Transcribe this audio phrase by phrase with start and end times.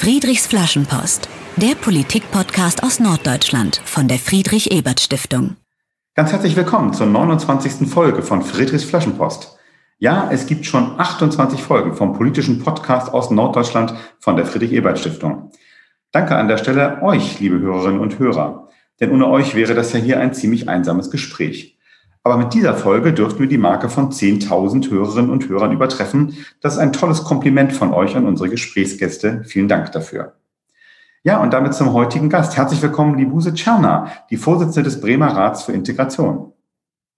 [0.00, 5.56] Friedrichs Flaschenpost, der Politik-Podcast aus Norddeutschland von der Friedrich-Ebert-Stiftung.
[6.14, 7.88] Ganz herzlich willkommen zur 29.
[7.88, 9.58] Folge von Friedrichs Flaschenpost.
[9.98, 15.50] Ja, es gibt schon 28 Folgen vom politischen Podcast aus Norddeutschland von der Friedrich-Ebert-Stiftung.
[16.12, 18.68] Danke an der Stelle euch, liebe Hörerinnen und Hörer.
[19.00, 21.76] Denn ohne euch wäre das ja hier ein ziemlich einsames Gespräch.
[22.28, 26.36] Aber mit dieser Folge dürften wir die Marke von 10.000 Hörerinnen und Hörern übertreffen.
[26.60, 29.44] Das ist ein tolles Kompliment von euch an unsere Gesprächsgäste.
[29.46, 30.34] Vielen Dank dafür.
[31.22, 32.54] Ja, und damit zum heutigen Gast.
[32.54, 36.52] Herzlich willkommen, Libuse Czerna, die Vorsitzende des Bremer Rats für Integration.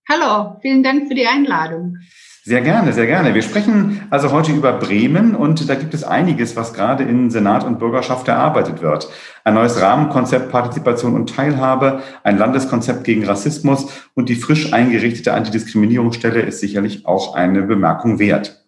[0.08, 1.96] Hallo, vielen Dank für die Einladung.
[2.42, 3.34] Sehr gerne, sehr gerne.
[3.34, 7.64] Wir sprechen also heute über Bremen und da gibt es einiges, was gerade in Senat
[7.64, 9.10] und Bürgerschaft erarbeitet wird.
[9.44, 16.40] Ein neues Rahmenkonzept Partizipation und Teilhabe, ein Landeskonzept gegen Rassismus und die frisch eingerichtete Antidiskriminierungsstelle
[16.40, 18.64] ist sicherlich auch eine Bemerkung wert.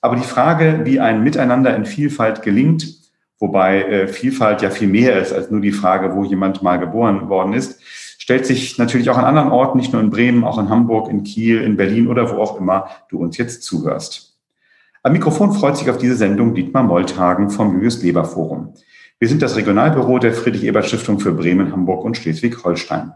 [0.00, 2.88] Aber die Frage, wie ein Miteinander in Vielfalt gelingt,
[3.38, 7.28] wobei äh, Vielfalt ja viel mehr ist als nur die Frage, wo jemand mal geboren
[7.28, 7.80] worden ist,
[8.26, 11.22] stellt sich natürlich auch an anderen Orten, nicht nur in Bremen, auch in Hamburg, in
[11.22, 14.36] Kiel, in Berlin oder wo auch immer du uns jetzt zuhörst.
[15.04, 18.74] Am Mikrofon freut sich auf diese Sendung Dietmar Molthagen vom Julius Leber Forum.
[19.20, 23.12] Wir sind das Regionalbüro der Friedrich-Ebert-Stiftung für Bremen, Hamburg und Schleswig-Holstein.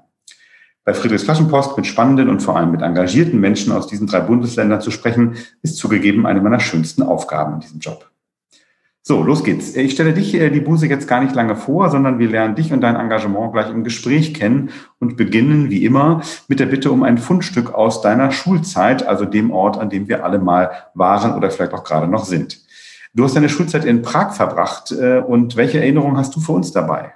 [0.84, 4.80] Bei Friedrichs Flaschenpost mit spannenden und vor allem mit engagierten Menschen aus diesen drei Bundesländern
[4.80, 8.09] zu sprechen, ist zugegeben eine meiner schönsten Aufgaben in diesem Job.
[9.02, 9.74] So, los geht's.
[9.76, 12.70] Ich stelle dich, äh, die Buse, jetzt gar nicht lange vor, sondern wir lernen dich
[12.72, 17.02] und dein Engagement gleich im Gespräch kennen und beginnen, wie immer, mit der Bitte um
[17.02, 21.50] ein Fundstück aus deiner Schulzeit, also dem Ort, an dem wir alle mal waren oder
[21.50, 22.60] vielleicht auch gerade noch sind.
[23.14, 26.70] Du hast deine Schulzeit in Prag verbracht äh, und welche Erinnerungen hast du für uns
[26.70, 27.14] dabei?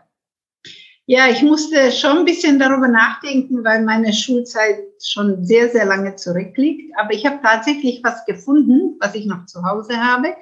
[1.06, 6.16] Ja, ich musste schon ein bisschen darüber nachdenken, weil meine Schulzeit schon sehr, sehr lange
[6.16, 6.94] zurückliegt.
[6.96, 10.34] Aber ich habe tatsächlich was gefunden, was ich noch zu Hause habe.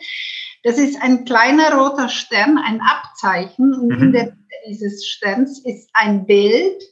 [0.63, 3.75] Das ist ein kleiner roter Stern, ein Abzeichen.
[3.75, 4.03] Und mhm.
[4.03, 4.39] in der Mitte
[4.69, 6.83] dieses Sterns ist ein Bild.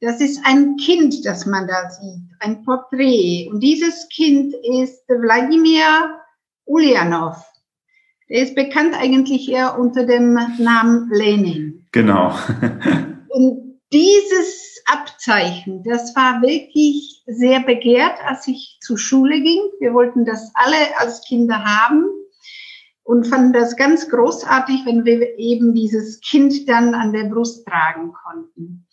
[0.00, 3.48] Das ist ein Kind, das man da sieht, ein Porträt.
[3.50, 6.20] Und dieses Kind ist Wladimir
[6.66, 7.36] Ulyanov.
[8.28, 11.86] Der ist bekannt eigentlich eher unter dem Namen Lenin.
[11.92, 12.34] Genau.
[13.28, 19.60] Und dieses Abzeichen, das war wirklich sehr begehrt, als ich zur Schule ging.
[19.78, 22.04] Wir wollten das alle als Kinder haben
[23.06, 28.12] und fanden das ganz großartig, wenn wir eben dieses Kind dann an der Brust tragen
[28.12, 28.84] konnten.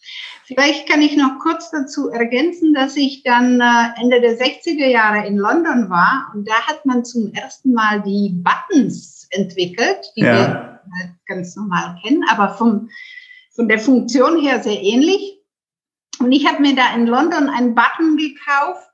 [0.46, 5.26] Vielleicht kann ich noch kurz dazu ergänzen, dass ich dann äh, Ende der 60er Jahre
[5.26, 10.34] in London war und da hat man zum ersten Mal die Buttons entwickelt, die ja.
[10.36, 10.80] wir
[11.26, 12.90] ganz normal kennen, aber vom,
[13.56, 15.40] von der Funktion her sehr ähnlich.
[16.20, 18.93] Und ich habe mir da in London einen Button gekauft,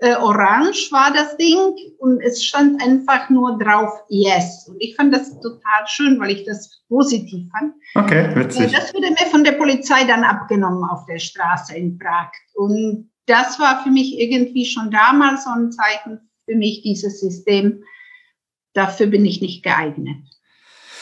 [0.00, 1.58] äh, orange war das Ding
[1.98, 4.68] und es stand einfach nur drauf Yes.
[4.68, 7.74] Und ich fand das total schön, weil ich das positiv fand.
[7.94, 8.72] Okay, witzig.
[8.72, 12.30] Äh, das wurde mir von der Polizei dann abgenommen auf der Straße in Prag.
[12.54, 17.82] Und das war für mich irgendwie schon damals so ein Zeichen für mich, dieses System.
[18.74, 20.18] Dafür bin ich nicht geeignet.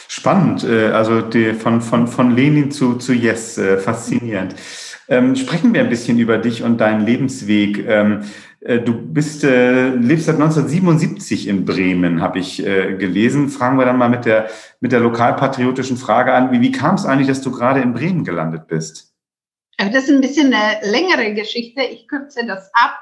[0.07, 4.55] Spannend, äh, also die, von, von, von Lenin zu, zu Yes, äh, faszinierend.
[5.09, 7.85] Ähm, sprechen wir ein bisschen über dich und deinen Lebensweg.
[7.87, 8.25] Ähm, äh,
[8.79, 13.49] du bist, äh, lebst seit 1977 in Bremen, habe ich äh, gelesen.
[13.49, 16.51] Fragen wir dann mal mit der, mit der lokalpatriotischen Frage an.
[16.51, 19.13] Wie, wie kam es eigentlich, dass du gerade in Bremen gelandet bist?
[19.77, 21.81] Das ist ein bisschen eine längere Geschichte.
[21.81, 22.99] Ich kürze das ab.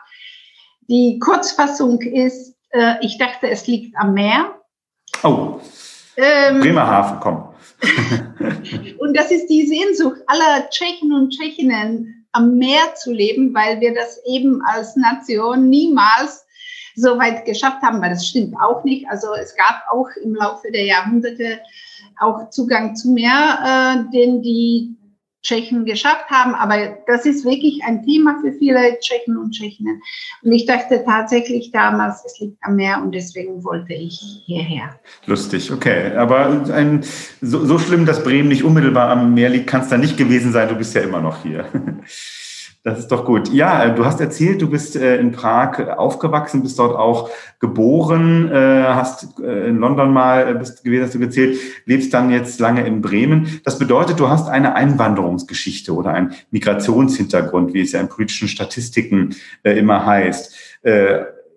[0.87, 4.61] Die Kurzfassung ist, äh, ich dachte, es liegt am Meer.
[5.23, 5.59] Oh,
[6.17, 7.49] ähm, Bremerhaven, komm.
[8.99, 13.93] und das ist die Sehnsucht aller Tschechen und Tschechinnen, am Meer zu leben, weil wir
[13.93, 16.45] das eben als Nation niemals
[16.95, 19.07] so weit geschafft haben, weil das stimmt auch nicht.
[19.09, 21.59] Also es gab auch im Laufe der Jahrhunderte
[22.19, 24.95] auch Zugang zu Meer, äh, den die
[25.45, 26.55] Tschechen geschafft haben.
[26.55, 30.01] Aber das ist wirklich ein Thema für viele Tschechen und Tschechinnen.
[30.43, 34.99] Und ich dachte tatsächlich damals, es liegt am Meer und deswegen wollte ich hierher.
[35.25, 36.15] Lustig, okay.
[36.15, 37.05] Aber ein,
[37.41, 40.51] so, so schlimm, dass Bremen nicht unmittelbar am Meer liegt, kann es da nicht gewesen
[40.51, 40.67] sein.
[40.67, 41.65] Du bist ja immer noch hier.
[42.85, 43.51] Das ist doch gut.
[43.51, 48.51] Ja, äh, du hast erzählt, du bist äh, in Prag aufgewachsen, bist dort auch geboren,
[48.51, 53.01] äh, hast in London mal bist gewesen, hast du gezählt, lebst dann jetzt lange in
[53.01, 53.59] Bremen.
[53.63, 59.35] Das bedeutet, du hast eine Einwanderungsgeschichte oder einen Migrationshintergrund, wie es ja in politischen Statistiken
[59.63, 60.55] immer heißt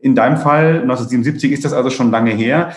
[0.01, 2.77] in deinem Fall, 1977 ist das also schon lange her.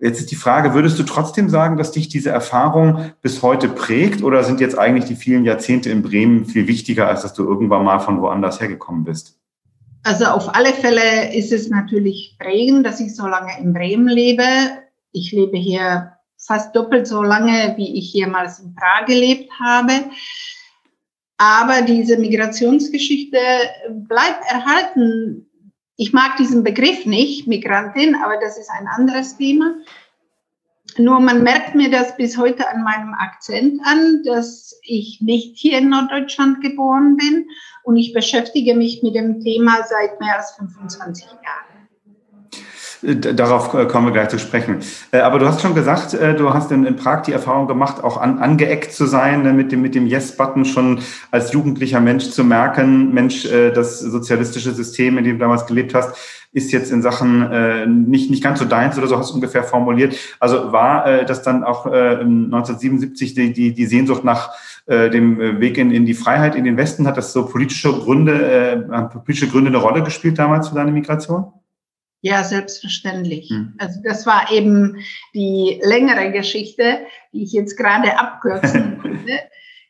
[0.00, 4.22] Jetzt ist die Frage, würdest du trotzdem sagen, dass dich diese Erfahrung bis heute prägt
[4.22, 7.84] oder sind jetzt eigentlich die vielen Jahrzehnte in Bremen viel wichtiger, als dass du irgendwann
[7.84, 9.36] mal von woanders hergekommen bist?
[10.02, 14.44] Also auf alle Fälle ist es natürlich prägend, dass ich so lange in Bremen lebe.
[15.12, 19.92] Ich lebe hier fast doppelt so lange, wie ich jemals in Prag gelebt habe.
[21.36, 23.38] Aber diese Migrationsgeschichte
[23.90, 25.49] bleibt erhalten.
[26.00, 29.74] Ich mag diesen Begriff nicht, Migrantin, aber das ist ein anderes Thema.
[30.96, 35.76] Nur man merkt mir das bis heute an meinem Akzent an, dass ich nicht hier
[35.76, 37.50] in Norddeutschland geboren bin
[37.82, 41.69] und ich beschäftige mich mit dem Thema seit mehr als 25 Jahren.
[43.02, 44.78] Äh, darauf äh, kommen wir gleich zu sprechen.
[45.10, 48.38] Äh, aber du hast schon gesagt, du hast in, Prag die Erfahrung gemacht, auch an,
[48.38, 51.00] angeeckt zu sein, ne, mit dem, mit dem Yes-Button schon
[51.30, 56.16] als jugendlicher Mensch zu merken, Mensch, das sozialistische System, in dem du damals gelebt hast,
[56.52, 60.16] ist jetzt in Sachen nicht, nicht ganz so deins oder so, hast du ungefähr formuliert.
[60.40, 64.50] Also war das dann auch äh, 1977 die, die, die Sehnsucht nach
[64.88, 67.06] dem Weg in, in die Freiheit in den Westen?
[67.06, 71.52] Hat das so politische Gründe, politische Gründe eine Rolle gespielt damals für deine Migration?
[72.22, 73.48] Ja, selbstverständlich.
[73.48, 73.74] Hm.
[73.78, 75.02] Also das war eben
[75.34, 79.38] die längere Geschichte, die ich jetzt gerade abkürzen konnte.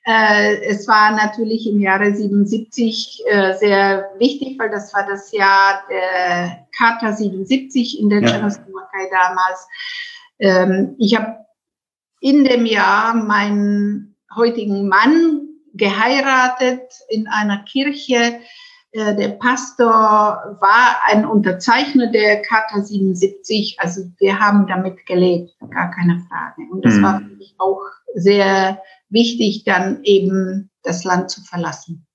[0.07, 5.83] Äh, es war natürlich im Jahre 77 äh, sehr wichtig, weil das war das Jahr
[5.91, 8.29] der Charta 77 in der ja.
[8.29, 9.69] Tschechoslowakei damals.
[10.39, 11.45] Ähm, ich habe
[12.21, 18.41] in dem Jahr meinen heutigen Mann geheiratet in einer Kirche,
[18.93, 19.89] äh, der Pastor
[20.61, 26.69] war ein Unterzeichner der Charta 77, also wir haben damit gelebt, gar keine Frage.
[26.71, 27.03] Und das mhm.
[27.03, 27.83] war für mich auch
[28.15, 32.07] sehr wichtig, dann eben das Land zu verlassen.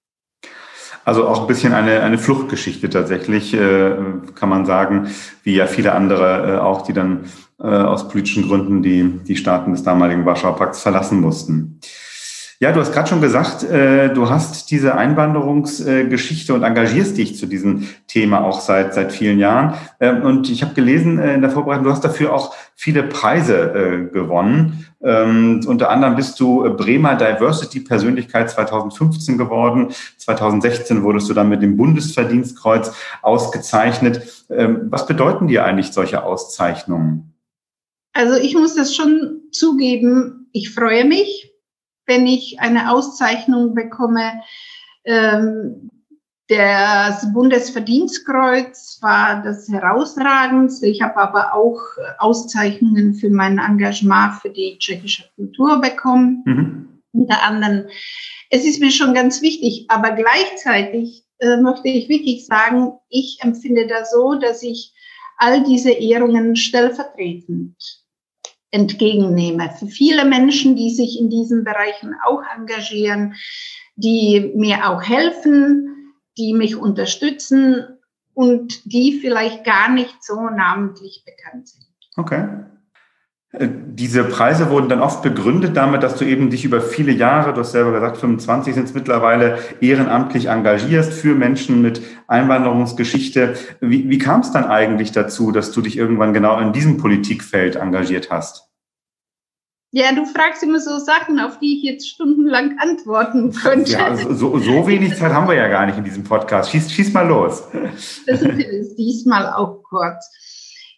[1.06, 3.96] Also auch ein bisschen eine, eine Fluchtgeschichte tatsächlich, äh,
[4.34, 5.08] kann man sagen,
[5.44, 7.26] wie ja viele andere äh, auch, die dann
[7.60, 11.80] äh, aus politischen Gründen die, die Staaten des damaligen Warschauer Pakts verlassen mussten.
[12.62, 17.48] Ja, du hast gerade schon gesagt, äh, du hast diese Einwanderungsgeschichte und engagierst dich zu
[17.48, 19.74] diesem Thema auch seit seit vielen Jahren.
[20.00, 23.58] Ähm, und ich habe gelesen äh, in der Vorbereitung, du hast dafür auch viele Preise
[23.58, 24.88] äh, gewonnen.
[25.04, 29.90] Ähm, unter anderem bist du Bremer Diversity Persönlichkeit 2015 geworden.
[30.18, 34.46] 2016 wurdest du dann mit dem Bundesverdienstkreuz ausgezeichnet.
[34.50, 37.34] Ähm, was bedeuten dir eigentlich solche Auszeichnungen?
[38.14, 41.52] Also ich muss das schon zugeben, ich freue mich
[42.06, 44.42] wenn ich eine Auszeichnung bekomme.
[45.04, 45.90] Ähm,
[46.48, 50.86] das Bundesverdienstkreuz war das herausragendste.
[50.86, 51.80] Ich habe aber auch
[52.20, 56.44] Auszeichnungen für mein Engagement für die tschechische Kultur bekommen.
[56.46, 57.02] Mhm.
[57.14, 57.88] Unter anderem.
[58.52, 63.88] Es ist mir schon ganz wichtig, aber gleichzeitig äh, möchte ich wirklich sagen, ich empfinde
[63.88, 64.94] das so, dass ich
[65.38, 67.76] all diese Ehrungen stellvertretend
[68.76, 69.72] entgegennehme.
[69.80, 73.36] Für viele Menschen, die sich in diesen Bereichen auch engagieren,
[73.96, 77.86] die mir auch helfen, die mich unterstützen
[78.34, 81.86] und die vielleicht gar nicht so namentlich bekannt sind.
[82.18, 82.48] Okay.
[83.60, 87.54] Äh, diese Preise wurden dann oft begründet damit, dass du eben dich über viele Jahre,
[87.54, 93.56] du hast selber gesagt, 25 sind es mittlerweile, ehrenamtlich engagierst für Menschen mit Einwanderungsgeschichte.
[93.80, 97.76] Wie, wie kam es dann eigentlich dazu, dass du dich irgendwann genau in diesem Politikfeld
[97.76, 98.65] engagiert hast?
[99.96, 103.94] Ja, du fragst immer so Sachen, auf die ich jetzt stundenlang antworten könnte.
[103.94, 106.70] Ja, so, so wenig Zeit haben wir ja gar nicht in diesem Podcast.
[106.70, 107.64] Schieß, schieß mal los.
[108.28, 110.30] Das ist diesmal auch kurz.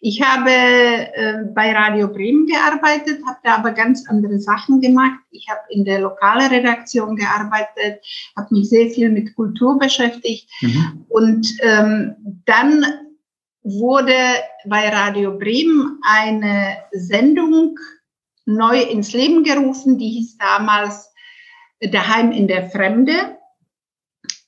[0.00, 5.20] Ich habe äh, bei Radio Bremen gearbeitet, habe da aber ganz andere Sachen gemacht.
[5.30, 8.04] Ich habe in der lokalen Redaktion gearbeitet,
[8.36, 10.50] habe mich sehr viel mit Kultur beschäftigt.
[10.60, 11.04] Mhm.
[11.08, 12.84] Und ähm, dann
[13.62, 14.16] wurde
[14.66, 17.76] bei Radio Bremen eine Sendung
[18.48, 19.98] neu ins Leben gerufen.
[19.98, 21.12] Die hieß damals
[21.80, 23.38] Daheim in der Fremde.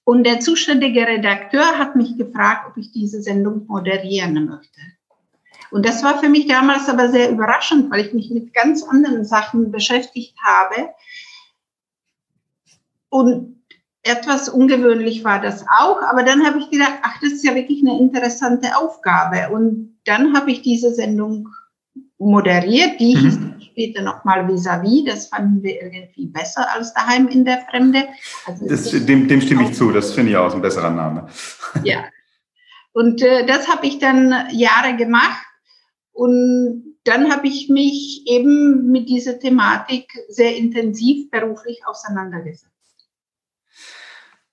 [0.04, 4.80] Und der zuständige Redakteur hat mich gefragt, ob ich diese Sendung moderieren möchte.
[5.70, 9.24] Und das war für mich damals aber sehr überraschend, weil ich mich mit ganz anderen
[9.24, 10.88] Sachen beschäftigt habe.
[13.08, 13.62] Und
[14.02, 17.82] etwas ungewöhnlich war das auch, aber dann habe ich gedacht, ach, das ist ja wirklich
[17.82, 19.50] eine interessante Aufgabe.
[19.54, 21.48] Und dann habe ich diese Sendung
[22.18, 23.20] moderiert, die mhm.
[23.20, 23.38] hieß
[23.80, 25.04] später nochmal vis-à-vis.
[25.06, 28.04] Das fanden wir irgendwie besser als daheim in der Fremde.
[28.46, 31.28] Also das, dem, dem stimme ich zu, das finde ich auch ein besserer Name.
[31.84, 32.04] Ja.
[32.92, 35.46] Und äh, das habe ich dann Jahre gemacht.
[36.12, 42.66] Und dann habe ich mich eben mit dieser Thematik sehr intensiv beruflich auseinandergesetzt.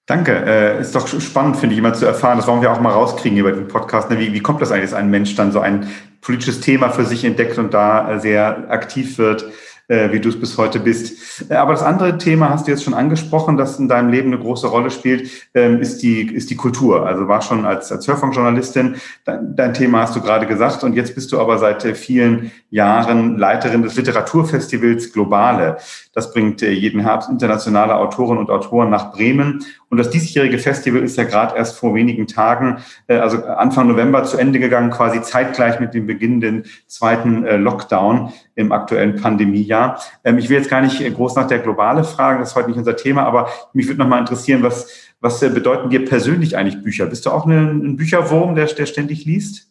[0.05, 0.31] Danke.
[0.45, 2.37] Äh, ist doch spannend, finde ich, immer zu erfahren.
[2.37, 4.11] Das wollen wir auch mal rauskriegen über den Podcast.
[4.11, 4.19] Ne?
[4.19, 5.89] Wie, wie kommt das eigentlich, dass ein Mensch dann so ein
[6.21, 9.45] politisches Thema für sich entdeckt und da äh, sehr aktiv wird?
[9.87, 11.49] äh, wie du es bis heute bist.
[11.49, 14.41] Äh, aber das andere Thema hast du jetzt schon angesprochen, das in deinem Leben eine
[14.41, 17.05] große Rolle spielt, ähm, ist die, ist die Kultur.
[17.05, 18.95] Also war schon als, als Hörfunkjournalistin,
[19.25, 23.83] dein, Thema hast du gerade gesagt und jetzt bist du aber seit vielen Jahren Leiterin
[23.83, 25.77] des Literaturfestivals Globale.
[26.17, 29.63] Das bringt äh, jeden Herbst internationale Autorinnen und Autoren nach Bremen.
[29.91, 34.23] Und das diesjährige Festival ist ja gerade erst vor wenigen Tagen, äh, also Anfang November
[34.23, 40.01] zu Ende gegangen, quasi zeitgleich mit dem Beginn den zweiten äh, Lockdown im aktuellen Pandemiejahr.
[40.23, 42.79] Ähm, ich will jetzt gar nicht groß nach der Globale fragen, das ist heute nicht
[42.79, 47.05] unser Thema, aber mich würde noch mal interessieren, was, was bedeuten dir persönlich eigentlich Bücher?
[47.05, 49.67] Bist du auch ein Bücherwurm, der, der ständig liest?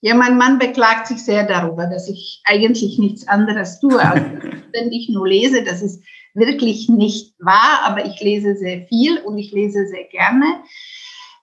[0.00, 4.22] Ja, mein Mann beklagt sich sehr darüber, dass ich eigentlich nichts anderes tue, als
[4.68, 5.64] ständig nur lese.
[5.64, 6.02] Das ist
[6.34, 10.62] wirklich nicht wahr, aber ich lese sehr viel und ich lese sehr gerne.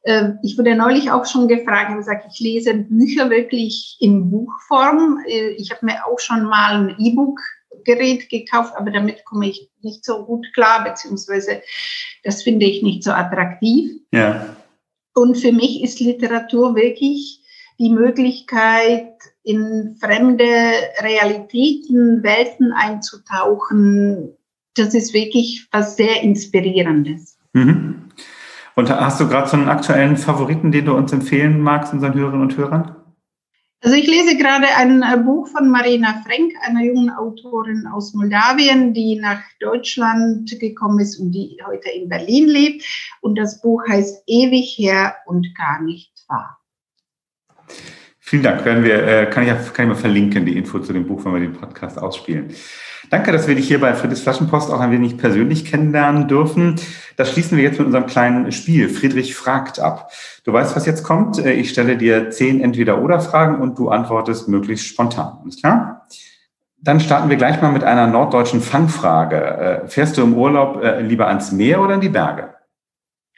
[0.06, 5.20] Ähm, ich wurde neulich auch schon gefragt, ich gesagt, ich lese Bücher wirklich in Buchform.
[5.28, 10.06] Äh, ich habe mir auch schon mal ein E-Book-Gerät gekauft, aber damit komme ich nicht
[10.06, 11.62] so gut klar, beziehungsweise
[12.24, 13.92] das finde ich nicht so attraktiv.
[14.12, 14.56] Ja.
[15.16, 17.42] Und für mich ist Literatur wirklich
[17.80, 19.14] die Möglichkeit,
[19.44, 20.46] in fremde
[21.02, 24.34] Realitäten, Welten einzutauchen.
[24.76, 27.38] Das ist wirklich was sehr Inspirierendes.
[27.54, 28.10] Mhm.
[28.76, 32.42] Und hast du gerade so einen aktuellen Favoriten, den du uns empfehlen magst, unseren Hörerinnen
[32.42, 32.96] und Hörern?
[33.82, 38.94] Also ich lese gerade ein äh, Buch von Marina Frenk, einer jungen Autorin aus Moldawien,
[38.94, 42.84] die nach Deutschland gekommen ist und die heute in Berlin lebt.
[43.22, 46.58] Und das Buch heißt Ewig her und gar nicht wahr.
[48.28, 48.66] Vielen Dank.
[48.66, 51.34] Werden wir, äh, kann, ich, kann ich mal verlinken, die Info zu dem Buch, wenn
[51.34, 52.50] wir den Podcast ausspielen.
[53.12, 56.76] Danke, dass wir dich hier bei Friedrichs Flaschenpost auch ein wenig persönlich kennenlernen dürfen.
[57.18, 58.90] Das schließen wir jetzt mit unserem kleinen Spiel.
[58.90, 60.12] Friedrich fragt ab.
[60.44, 61.38] Du weißt, was jetzt kommt.
[61.38, 65.38] Äh, ich stelle dir zehn Entweder-Oder-Fragen und du antwortest möglichst spontan.
[65.44, 66.08] Alles klar?
[66.82, 69.36] Dann starten wir gleich mal mit einer norddeutschen Fangfrage.
[69.36, 72.56] Äh, fährst du im Urlaub lieber ans Meer oder in die Berge?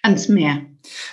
[0.02, 0.62] Ans Meer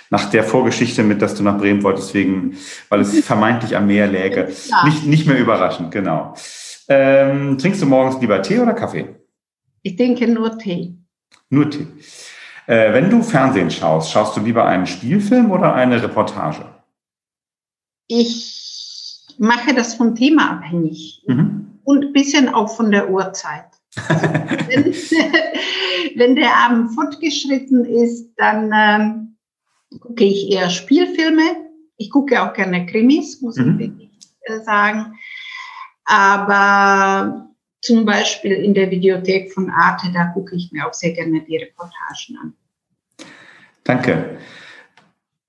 [0.09, 2.57] nach der Vorgeschichte mit, dass du nach Bremen wolltest, wegen,
[2.89, 4.51] weil es vermeintlich am Meer läge.
[4.67, 4.85] Ja.
[4.85, 6.35] Nicht, nicht mehr überraschend, genau.
[6.87, 9.15] Ähm, trinkst du morgens lieber Tee oder Kaffee?
[9.81, 10.95] Ich denke nur Tee.
[11.49, 11.87] Nur Tee.
[12.67, 16.65] Äh, wenn du Fernsehen schaust, schaust du lieber einen Spielfilm oder eine Reportage?
[18.07, 21.79] Ich mache das vom Thema abhängig mhm.
[21.83, 23.65] und ein bisschen auch von der Uhrzeit.
[24.67, 24.85] wenn,
[26.15, 29.34] wenn, der Abend fortgeschritten ist, dann ähm,
[29.99, 31.43] gucke ich eher Spielfilme.
[31.97, 33.79] Ich gucke auch gerne Krimis, muss mhm.
[33.79, 34.09] ich wirklich
[34.41, 35.17] äh, sagen.
[36.05, 37.49] Aber
[37.81, 41.57] zum Beispiel in der Videothek von Arte, da gucke ich mir auch sehr gerne die
[41.57, 42.53] Reportagen an.
[43.83, 44.37] Danke.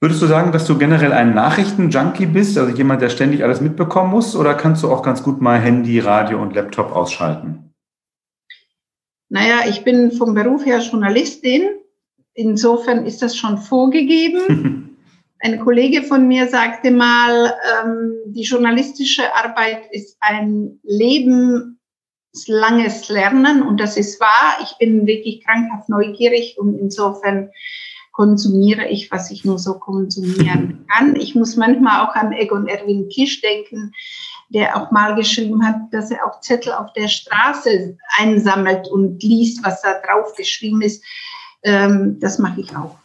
[0.01, 4.11] Würdest du sagen, dass du generell ein Nachrichtenjunkie bist, also jemand, der ständig alles mitbekommen
[4.11, 7.73] muss, oder kannst du auch ganz gut mal Handy, Radio und Laptop ausschalten?
[9.29, 11.63] Naja, ich bin vom Beruf her Journalistin
[12.37, 14.97] insofern ist das schon vorgegeben.
[15.41, 17.53] Ein Kollege von mir sagte mal,
[17.85, 24.57] ähm, die journalistische Arbeit ist ein lebenslanges Lernen und das ist wahr.
[24.63, 27.51] Ich bin wirklich krankhaft neugierig und insofern
[28.13, 31.17] konsumiere ich, was ich nur so konsumieren kann.
[31.17, 33.93] Ich muss manchmal auch an Egon Erwin Kisch denken,
[34.49, 39.63] der auch mal geschrieben hat, dass er auch Zettel auf der Straße einsammelt und liest,
[39.63, 41.05] was da drauf geschrieben ist.
[41.67, 42.97] Ähm, das mache ich auch.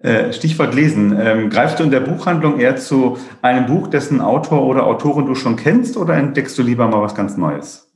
[0.00, 1.16] Äh, Stichwort Lesen.
[1.18, 5.36] Ähm, greifst du in der Buchhandlung eher zu einem Buch, dessen Autor oder Autorin du
[5.36, 7.90] schon kennst, oder entdeckst du lieber mal was ganz Neues?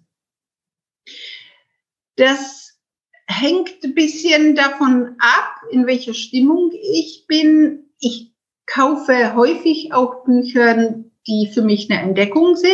[2.16, 2.78] Das
[3.26, 7.90] hängt ein bisschen davon ab, in welcher Stimmung ich bin.
[7.98, 8.32] Ich
[8.66, 10.94] kaufe häufig auch Bücher,
[11.26, 12.70] die für mich eine Entdeckung sind.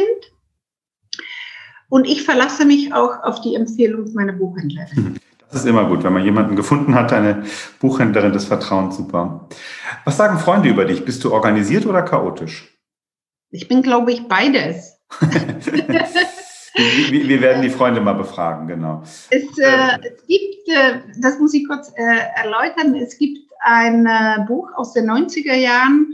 [1.88, 5.18] Und ich verlasse mich auch auf die Empfehlung meiner Buchhändlerin.
[5.50, 7.44] Das ist immer gut, wenn man jemanden gefunden hat, eine
[7.80, 9.48] Buchhändlerin des Vertrauens, super.
[10.04, 11.04] Was sagen Freunde über dich?
[11.04, 12.76] Bist du organisiert oder chaotisch?
[13.50, 14.98] Ich bin, glaube ich, beides.
[15.20, 19.04] wir, wir, werden die Freunde mal befragen, genau.
[19.30, 24.44] Es, äh, es gibt, äh, das muss ich kurz äh, erläutern, es gibt ein äh,
[24.48, 26.08] Buch aus den 90er Jahren,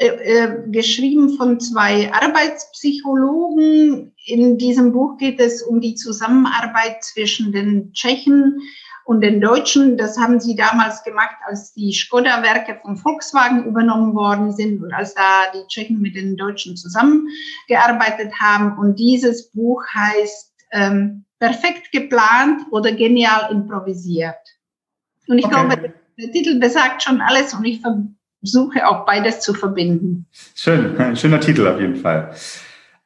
[0.00, 4.14] äh, geschrieben von zwei Arbeitspsychologen.
[4.28, 8.60] In diesem Buch geht es um die Zusammenarbeit zwischen den Tschechen
[9.04, 9.96] und den Deutschen.
[9.96, 15.14] Das haben sie damals gemacht, als die Skoda-Werke von Volkswagen übernommen worden sind und als
[15.14, 18.76] da die Tschechen mit den Deutschen zusammengearbeitet haben.
[18.76, 24.36] Und dieses Buch heißt ähm, Perfekt geplant oder genial improvisiert.
[25.26, 25.54] Und ich okay.
[25.54, 27.80] glaube, der Titel besagt schon alles und ich
[28.40, 30.26] versuche auch beides zu verbinden.
[30.54, 32.34] Schön, ein schöner Titel auf jeden Fall.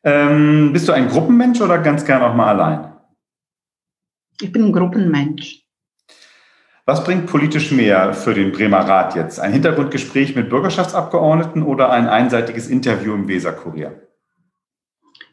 [0.05, 2.93] Ähm, bist du ein Gruppenmensch oder ganz gern auch mal allein?
[4.41, 5.63] Ich bin ein Gruppenmensch.
[6.85, 9.39] Was bringt politisch mehr für den Bremer Rat jetzt?
[9.39, 14.09] Ein Hintergrundgespräch mit Bürgerschaftsabgeordneten oder ein einseitiges Interview im Weserkurier?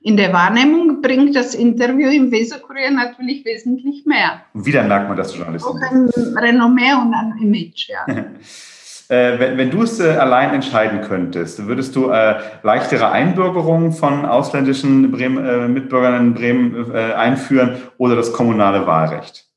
[0.02, 4.44] In der Wahrnehmung bringt das Interview im Weserkurier natürlich wesentlich mehr.
[4.54, 5.72] Und wieder merkt man das Journalistin.
[5.72, 8.06] Auch ein Renommee und ein Image, ja.
[9.10, 14.24] Äh, wenn, wenn, du es äh, allein entscheiden könntest, würdest du äh, leichtere Einbürgerungen von
[14.24, 19.50] ausländischen Bremen, äh, Mitbürgern in Bremen äh, einführen oder das kommunale Wahlrecht?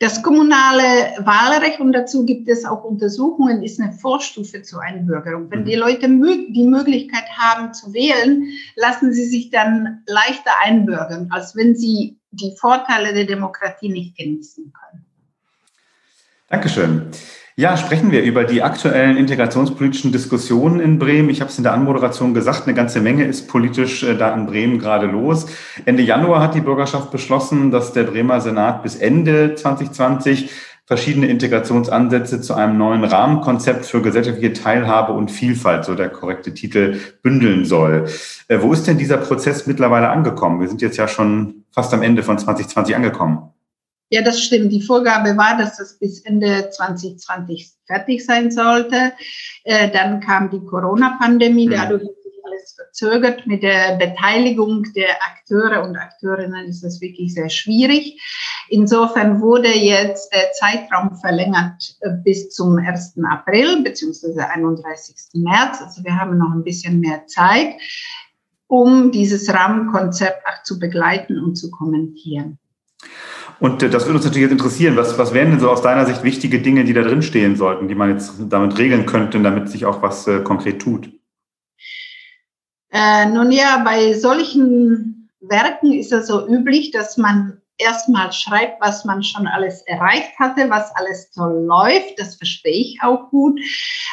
[0.00, 5.50] Das kommunale Wahlrecht, und dazu gibt es auch Untersuchungen, ist eine Vorstufe zur Einbürgerung.
[5.50, 5.82] Wenn die mhm.
[5.82, 12.18] Leute die Möglichkeit haben zu wählen, lassen sie sich dann leichter einbürgern, als wenn sie
[12.32, 15.05] die Vorteile der Demokratie nicht genießen können.
[16.48, 17.10] Dankeschön.
[17.56, 21.30] Ja, sprechen wir über die aktuellen integrationspolitischen Diskussionen in Bremen.
[21.30, 24.46] Ich habe es in der Anmoderation gesagt, eine ganze Menge ist politisch äh, da in
[24.46, 25.46] Bremen gerade los.
[25.86, 30.50] Ende Januar hat die Bürgerschaft beschlossen, dass der Bremer Senat bis Ende 2020
[30.84, 37.00] verschiedene Integrationsansätze zu einem neuen Rahmenkonzept für gesellschaftliche Teilhabe und Vielfalt, so der korrekte Titel,
[37.22, 38.04] bündeln soll.
[38.48, 40.60] Äh, wo ist denn dieser Prozess mittlerweile angekommen?
[40.60, 43.55] Wir sind jetzt ja schon fast am Ende von 2020 angekommen.
[44.08, 44.72] Ja, das stimmt.
[44.72, 49.12] Die Vorgabe war, dass das bis Ende 2020 fertig sein sollte.
[49.64, 51.72] Äh, dann kam die Corona-Pandemie, mhm.
[51.72, 53.46] dadurch hat sich alles verzögert.
[53.48, 58.20] Mit der Beteiligung der Akteure und Akteurinnen ist das wirklich sehr schwierig.
[58.68, 63.14] Insofern wurde jetzt der Zeitraum verlängert äh, bis zum 1.
[63.28, 65.42] April beziehungsweise 31.
[65.42, 65.82] März.
[65.82, 67.74] Also wir haben noch ein bisschen mehr Zeit,
[68.68, 72.58] um dieses Rahmenkonzept auch zu begleiten und zu kommentieren.
[73.58, 74.96] Und äh, das würde uns natürlich jetzt interessieren.
[74.96, 77.88] Was, was wären denn so aus deiner Sicht wichtige Dinge, die da drin stehen sollten,
[77.88, 81.10] die man jetzt damit regeln könnte, damit sich auch was äh, konkret tut?
[82.92, 89.04] Äh, nun ja, bei solchen Werken ist es so üblich, dass man erstmal schreibt, was
[89.04, 92.18] man schon alles erreicht hatte, was alles toll läuft.
[92.18, 93.60] Das verstehe ich auch gut.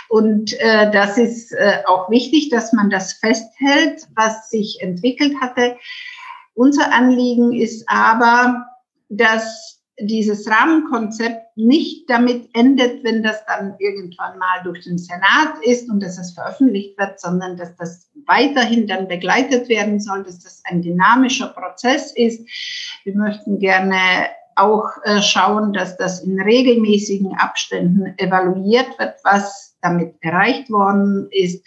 [0.09, 5.77] Und äh, das ist äh, auch wichtig, dass man das festhält, was sich entwickelt hatte.
[6.55, 8.65] Unser Anliegen ist aber,
[9.17, 15.89] dass dieses Rahmenkonzept nicht damit endet, wenn das dann irgendwann mal durch den Senat ist
[15.89, 20.63] und dass es veröffentlicht wird, sondern dass das weiterhin dann begleitet werden soll, dass das
[20.65, 22.47] ein dynamischer Prozess ist.
[23.03, 23.97] Wir möchten gerne
[24.55, 31.65] auch äh, schauen, dass das in regelmäßigen Abständen evaluiert wird, was damit erreicht worden ist.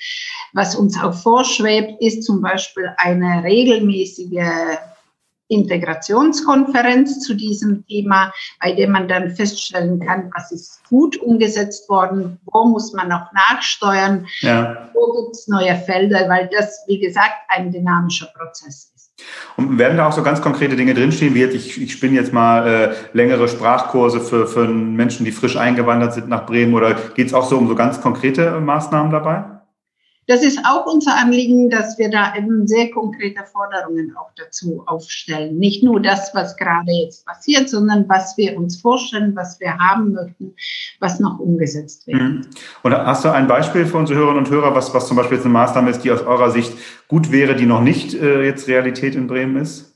[0.53, 4.79] Was uns auch vorschwebt, ist zum Beispiel eine regelmäßige
[5.49, 12.39] Integrationskonferenz zu diesem Thema, bei dem man dann feststellen kann, was ist gut umgesetzt worden,
[12.47, 14.91] wo muss man noch nachsteuern, ja.
[14.95, 19.13] wo gibt es neue Felder, weil das, wie gesagt, ein dynamischer Prozess ist.
[19.57, 22.33] Und werden da auch so ganz konkrete Dinge drinstehen, wie jetzt, ich, ich spinne jetzt
[22.33, 27.29] mal äh, längere Sprachkurse für, für Menschen, die frisch eingewandert sind nach Bremen, oder geht
[27.29, 29.56] es auch so um so ganz konkrete Maßnahmen dabei?
[30.29, 35.57] Das ist auch unser Anliegen, dass wir da eben sehr konkrete Forderungen auch dazu aufstellen.
[35.59, 40.13] Nicht nur das, was gerade jetzt passiert, sondern was wir uns vorstellen, was wir haben
[40.13, 40.55] möchten,
[40.99, 42.21] was noch umgesetzt wird.
[42.21, 42.41] Mhm.
[42.83, 45.45] Und hast du ein Beispiel für unsere Hörerinnen und Hörer, was, was zum Beispiel jetzt
[45.45, 46.73] eine Maßnahme ist, die aus eurer Sicht
[47.07, 49.96] gut wäre, die noch nicht äh, jetzt Realität in Bremen ist?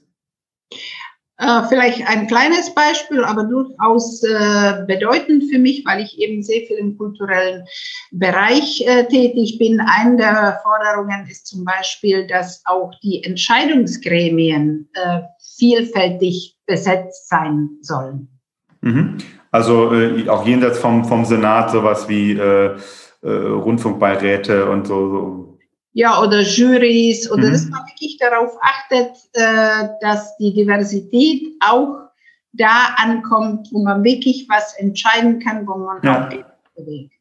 [1.40, 6.66] Äh, vielleicht ein kleines Beispiel, aber durchaus äh, bedeutend für mich, weil ich eben sehr
[6.66, 7.64] viel im kulturellen
[8.11, 9.81] Bereich äh, tätig bin.
[9.81, 15.20] Eine der Forderungen ist zum Beispiel, dass auch die Entscheidungsgremien äh,
[15.59, 18.29] vielfältig besetzt sein sollen.
[18.83, 19.16] Mhm.
[19.50, 22.38] Also äh, auch jenseits vom, vom Senat sowas wie
[23.22, 25.50] Rundfunkbeiräte und so, so
[25.92, 27.53] ja, oder Juries, oder mhm.
[27.53, 32.11] dass man wirklich darauf achtet, äh, dass die Diversität auch
[32.53, 36.29] da ankommt, wo man wirklich was entscheiden kann, wo man ja.
[36.29, 37.12] auch bewegt.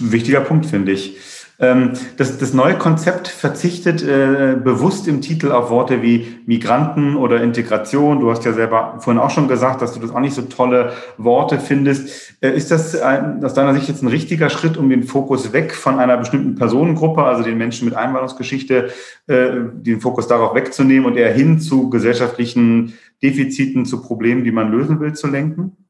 [0.00, 1.16] Wichtiger Punkt, finde ich.
[1.60, 7.42] Ähm, das, das neue Konzept verzichtet äh, bewusst im Titel auf Worte wie Migranten oder
[7.42, 8.18] Integration.
[8.18, 10.92] Du hast ja selber vorhin auch schon gesagt, dass du das auch nicht so tolle
[11.16, 12.34] Worte findest.
[12.40, 15.74] Äh, ist das ein, aus deiner Sicht jetzt ein richtiger Schritt, um den Fokus weg
[15.74, 18.88] von einer bestimmten Personengruppe, also den Menschen mit Einwanderungsgeschichte,
[19.28, 24.72] äh, den Fokus darauf wegzunehmen und eher hin zu gesellschaftlichen Defiziten, zu Problemen, die man
[24.72, 25.83] lösen will, zu lenken?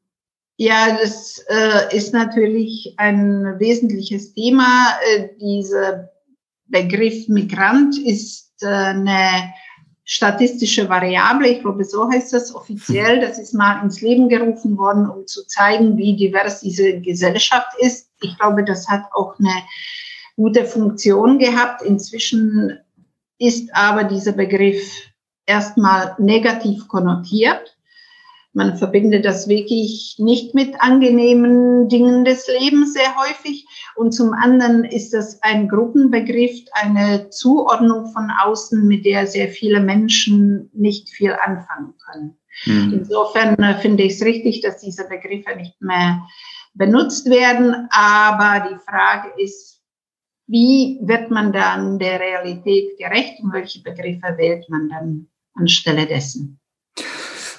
[0.56, 4.96] Ja, das äh, ist natürlich ein wesentliches Thema.
[5.08, 6.10] Äh, dieser
[6.66, 9.52] Begriff Migrant ist äh, eine
[10.04, 11.48] statistische Variable.
[11.48, 13.20] Ich glaube, so heißt das offiziell.
[13.20, 18.10] Das ist mal ins Leben gerufen worden, um zu zeigen, wie divers diese Gesellschaft ist.
[18.20, 19.54] Ich glaube, das hat auch eine
[20.36, 21.82] gute Funktion gehabt.
[21.82, 22.78] Inzwischen
[23.38, 24.84] ist aber dieser Begriff
[25.46, 27.73] erstmal negativ konnotiert.
[28.54, 33.66] Man verbindet das wirklich nicht mit angenehmen Dingen des Lebens sehr häufig.
[33.96, 39.80] Und zum anderen ist das ein Gruppenbegriff, eine Zuordnung von außen, mit der sehr viele
[39.80, 42.36] Menschen nicht viel anfangen können.
[42.66, 42.92] Mhm.
[42.92, 46.24] Insofern äh, finde ich es richtig, dass diese Begriffe nicht mehr
[46.74, 47.88] benutzt werden.
[47.90, 49.82] Aber die Frage ist,
[50.46, 56.60] wie wird man dann der Realität gerecht und welche Begriffe wählt man dann anstelle dessen?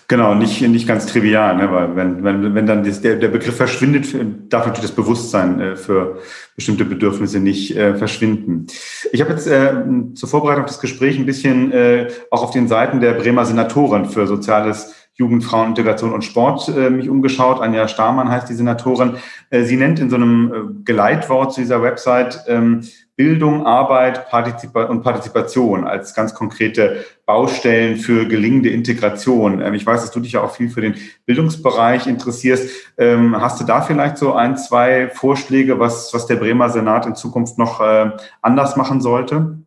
[0.08, 1.72] Genau, nicht, nicht ganz trivial, ne?
[1.72, 4.13] weil wenn, wenn, wenn dann das, der, der Begriff verschwindet,
[4.50, 6.20] darf natürlich das Bewusstsein äh, für
[6.56, 8.68] bestimmte Bedürfnisse nicht äh, verschwinden.
[9.12, 9.74] Ich habe jetzt äh,
[10.13, 14.28] zur Vorbereitung des Gesprächs ein bisschen äh, auch auf den Seiten der Bremer Senatorin für
[14.28, 17.62] Soziales Jugend, Frauen, Integration und Sport äh, mich umgeschaut.
[17.62, 19.15] Anja Starmann heißt die Senatorin.
[19.49, 22.82] Äh, sie nennt in so einem äh, Geleitwort zu dieser Website ähm,
[23.15, 29.62] Bildung, Arbeit Partizipa und Partizipation als ganz konkrete Baustellen für gelingende Integration.
[29.62, 32.69] Ähm, ich weiß, dass du dich ja auch viel für den Bildungsbereich interessierst.
[32.97, 37.15] Ähm, hast du da vielleicht so ein, zwei Vorschläge, was, was der Bremer Senat in
[37.15, 39.60] Zukunft noch äh, anders machen sollte?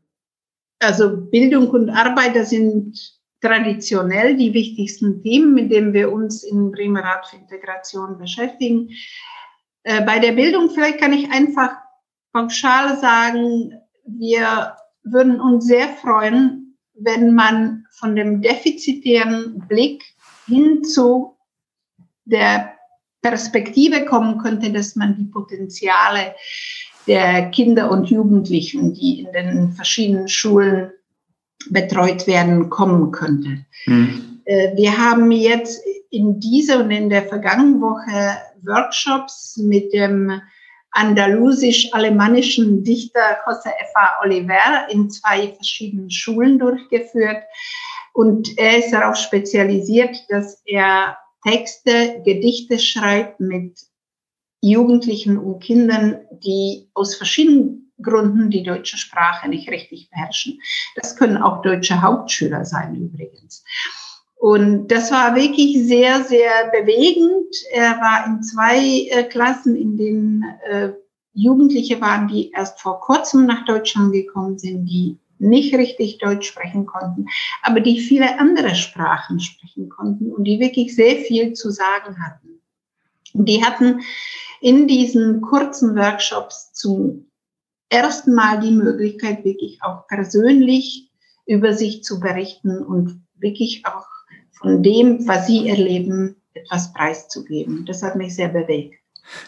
[0.80, 6.72] Also Bildung und Arbeit, das sind traditionell die wichtigsten Themen, mit denen wir uns im
[6.72, 8.90] Bremer Rat für Integration beschäftigen.
[9.84, 11.70] Äh, bei der Bildung vielleicht kann ich einfach
[12.32, 13.72] pauschal sagen,
[14.04, 20.04] wir würden uns sehr freuen, wenn man von dem defizitären Blick
[20.46, 21.36] hin zu
[22.24, 22.74] der
[23.22, 26.34] Perspektive kommen könnte, dass man die Potenziale
[27.06, 30.92] der Kinder und Jugendlichen, die in den verschiedenen Schulen
[31.70, 33.64] betreut werden, kommen könnte.
[33.86, 34.40] Mhm.
[34.74, 40.40] Wir haben jetzt in dieser und in der vergangenen Woche Workshops mit dem
[40.92, 44.22] andalusisch-alemannischen Dichter José F.A.
[44.24, 47.42] Oliver in zwei verschiedenen Schulen durchgeführt.
[48.14, 53.78] Und er ist darauf spezialisiert, dass er Texte, Gedichte schreibt mit
[54.60, 60.60] Jugendlichen und Kindern, die aus verschiedenen Gründen die deutsche Sprache nicht richtig beherrschen.
[60.96, 63.64] Das können auch deutsche Hauptschüler sein übrigens.
[64.36, 67.54] Und das war wirklich sehr, sehr bewegend.
[67.72, 70.92] Er war in zwei äh, Klassen, in denen äh,
[71.34, 76.86] Jugendliche waren, die erst vor kurzem nach Deutschland gekommen sind, die nicht richtig Deutsch sprechen
[76.86, 77.26] konnten,
[77.62, 82.60] aber die viele andere Sprachen sprechen konnten und die wirklich sehr viel zu sagen hatten.
[83.34, 84.00] Die hatten
[84.60, 87.27] in diesen kurzen Workshops zum
[87.90, 91.10] ersten Mal die Möglichkeit, wirklich auch persönlich
[91.46, 94.06] über sich zu berichten und wirklich auch
[94.52, 97.84] von dem, was sie erleben, etwas preiszugeben.
[97.86, 98.96] Das hat mich sehr bewegt.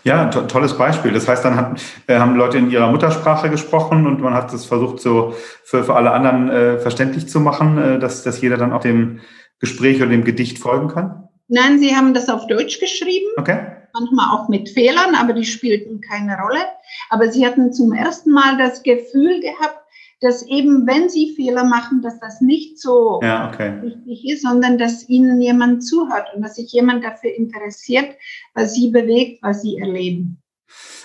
[0.05, 1.13] Ja, to tolles Beispiel.
[1.13, 4.67] Das heißt, dann hat, äh, haben Leute in ihrer Muttersprache gesprochen und man hat es
[4.67, 8.73] versucht, so für, für alle anderen äh, verständlich zu machen, äh, dass, dass jeder dann
[8.73, 9.21] auch dem
[9.59, 11.29] Gespräch oder dem Gedicht folgen kann?
[11.49, 13.27] Nein, sie haben das auf Deutsch geschrieben.
[13.37, 16.61] Okay manchmal auch mit Fehlern, aber die spielten keine Rolle.
[17.09, 19.81] Aber sie hatten zum ersten Mal das Gefühl gehabt,
[20.21, 23.81] dass eben, wenn sie Fehler machen, dass das nicht so ja, okay.
[23.83, 28.17] wichtig ist, sondern dass ihnen jemand zuhört und dass sich jemand dafür interessiert,
[28.55, 30.43] was sie bewegt, was sie erleben.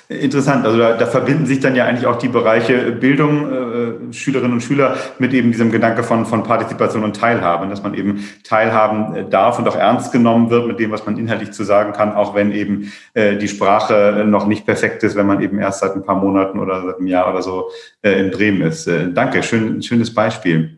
[0.07, 4.53] Interessant, also da, da, verbinden sich dann ja eigentlich auch die Bereiche Bildung, äh, Schülerinnen
[4.53, 9.15] und Schüler mit eben diesem Gedanke von, von Partizipation und Teilhabe, dass man eben teilhaben
[9.15, 12.13] äh, darf und auch ernst genommen wird mit dem, was man inhaltlich zu sagen kann,
[12.13, 15.95] auch wenn eben äh, die Sprache noch nicht perfekt ist, wenn man eben erst seit
[15.95, 17.69] ein paar Monaten oder seit einem Jahr oder so
[18.03, 18.85] äh, in Bremen ist.
[18.87, 20.77] Äh, danke, schön, schönes Beispiel.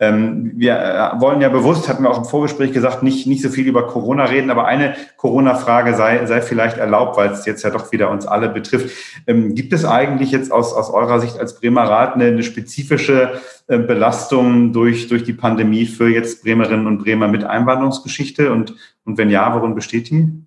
[0.00, 3.48] Ähm, wir äh, wollen ja bewusst, hatten wir auch im Vorgespräch gesagt, nicht, nicht so
[3.48, 7.70] viel über Corona reden, aber eine Corona-Frage sei, sei vielleicht erlaubt, weil es jetzt ja
[7.70, 8.90] doch wieder uns alle betrifft.
[9.28, 13.40] Ähm, gibt es eigentlich jetzt aus, aus eurer Sicht als Bremer Rat eine, eine spezifische
[13.68, 18.50] äh, Belastung durch, durch die Pandemie für jetzt Bremerinnen und Bremer mit Einwanderungsgeschichte?
[18.50, 20.44] Und, und wenn ja, worin besteht die?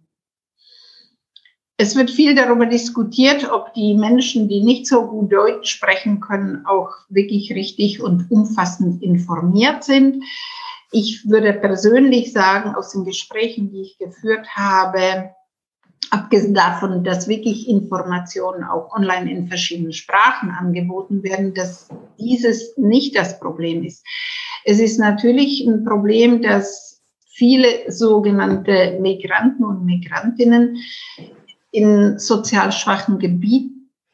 [1.80, 6.66] Es wird viel darüber diskutiert, ob die Menschen, die nicht so gut Deutsch sprechen können,
[6.66, 10.24] auch wirklich richtig und umfassend informiert sind.
[10.92, 15.36] Ich würde persönlich sagen, aus den Gesprächen, die ich geführt habe,
[16.10, 23.16] abgesehen davon, dass wirklich Informationen auch online in verschiedenen Sprachen angeboten werden, dass dieses nicht
[23.16, 24.04] das Problem ist.
[24.64, 30.78] Es ist natürlich ein Problem, dass viele sogenannte Migranten und Migrantinnen
[31.72, 33.72] in sozial schwachen Gebieten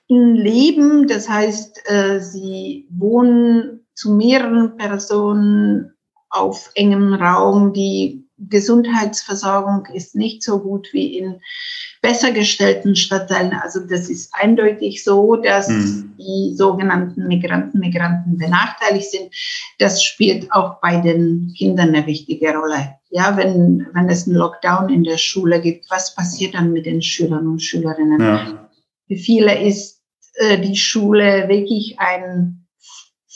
[0.09, 1.07] leben.
[1.07, 5.93] Das heißt, äh, sie wohnen zu mehreren Personen
[6.29, 11.41] auf engem Raum, die Gesundheitsversorgung ist nicht so gut wie in
[12.01, 13.53] besser gestellten Stadtteilen.
[13.53, 16.13] Also das ist eindeutig so, dass mhm.
[16.17, 19.33] die sogenannten Migranten, Migranten benachteiligt sind.
[19.79, 22.95] Das spielt auch bei den Kindern eine wichtige Rolle.
[23.09, 27.01] Ja, wenn, wenn es einen Lockdown in der Schule gibt, was passiert dann mit den
[27.01, 28.19] Schülern und Schülerinnen?
[28.19, 28.69] Ja.
[29.07, 30.01] Für viele ist
[30.35, 32.67] äh, die Schule wirklich ein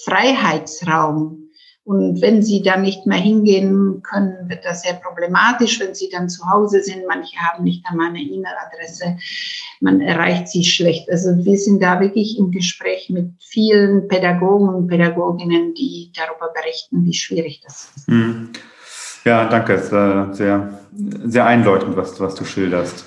[0.03, 1.46] Freiheitsraum
[1.87, 6.27] und wenn sie dann nicht mehr hingehen können, wird das sehr problematisch, wenn sie dann
[6.27, 7.07] zu Hause sind.
[7.07, 9.15] Manche haben nicht einmal eine E-Mail-Adresse.
[9.79, 11.09] Man erreicht sie schlecht.
[11.09, 17.05] Also wir sind da wirklich im Gespräch mit vielen Pädagogen und Pädagoginnen, die darüber berichten,
[17.05, 18.09] wie schwierig das ist.
[18.09, 18.49] Mhm.
[19.23, 19.75] Ja, danke.
[19.75, 20.81] Es war sehr,
[21.23, 23.05] sehr einleuchtend, was, was du schilderst.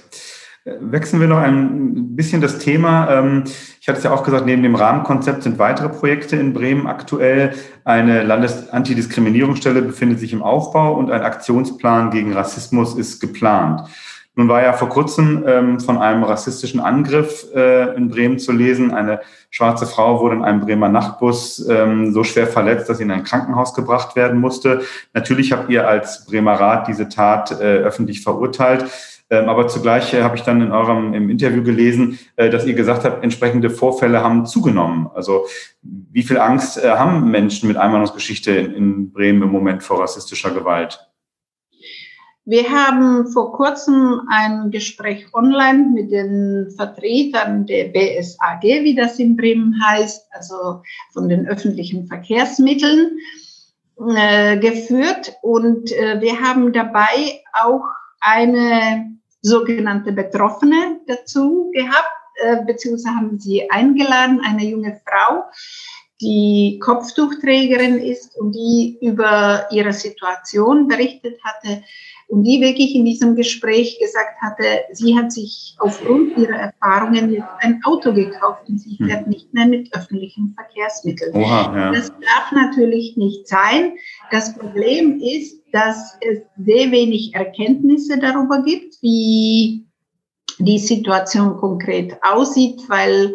[0.80, 3.10] Wechseln wir noch ein bisschen das Thema.
[3.10, 3.44] Ähm,
[3.80, 7.54] ich hatte es ja auch gesagt, neben dem Rahmenkonzept sind weitere Projekte in Bremen aktuell.
[7.84, 13.88] Eine Landesantidiskriminierungsstelle befindet sich im Aufbau und ein Aktionsplan gegen Rassismus ist geplant.
[14.36, 18.92] Nun war ja vor kurzem ähm, von einem rassistischen Angriff äh, in Bremen zu lesen.
[18.92, 23.10] Eine schwarze Frau wurde in einem Bremer Nachtbus ähm, so schwer verletzt, dass sie in
[23.10, 24.82] ein Krankenhaus gebracht werden musste.
[25.14, 28.86] Natürlich habt ihr als Bremer Rat diese Tat äh, öffentlich verurteilt.
[29.32, 32.74] Ähm, aber zugleich äh, habe ich dann in eurem im Interview gelesen, äh, dass ihr
[32.74, 35.08] gesagt habt, entsprechende Vorfälle haben zugenommen.
[35.14, 35.46] Also
[35.82, 41.06] wie viel Angst äh, haben Menschen mit Einwanderungsgeschichte in, Bremen im Moment vor rassistischer Gewalt?
[42.44, 49.36] Wir haben vor kurzem ein Gespräch online mit den Vertretern der BSAG, wie das in
[49.36, 53.18] Bremen heißt, also von den öffentlichen Verkehrsmitteln,
[53.96, 55.34] geführt.
[55.42, 57.84] Und wir haben dabei auch
[58.20, 59.10] eine
[59.42, 65.44] sogenannte Betroffene dazu gehabt, äh, beziehungsweise haben sie eingeladen, eine junge Frau,
[66.20, 71.82] die Kopftuchträgerin ist und die über ihre Situation berichtet hatte
[72.30, 77.48] und die wirklich in diesem Gespräch gesagt hatte, sie hat sich aufgrund ihrer Erfahrungen jetzt
[77.58, 79.08] ein Auto gekauft und sie hm.
[79.08, 81.34] fährt nicht mehr mit öffentlichen Verkehrsmitteln.
[81.34, 81.92] Oha, ja.
[81.92, 83.94] Das darf natürlich nicht sein.
[84.30, 89.84] Das Problem ist, dass es sehr wenig Erkenntnisse darüber gibt, wie
[90.60, 93.32] die Situation konkret aussieht, weil